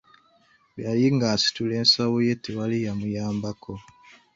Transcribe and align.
Bwe 0.73 0.81
yali 0.87 1.07
ng'asitula 1.15 1.73
ensawo 1.81 2.17
ye 2.27 2.33
tewali 2.43 2.77
yamuyambako. 2.85 3.73